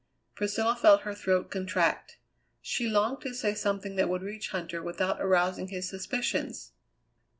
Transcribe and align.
Priscilla 0.33 0.75
felt 0.75 1.01
her 1.01 1.13
throat 1.13 1.51
contract. 1.51 2.17
She 2.59 2.87
longed 2.89 3.21
to 3.21 3.35
say 3.35 3.53
something 3.53 3.97
that 3.97 4.09
would 4.09 4.23
reach 4.23 4.49
Huntter 4.49 4.83
without 4.83 5.21
arousing 5.21 5.67
his 5.67 5.87
suspicions. 5.87 6.71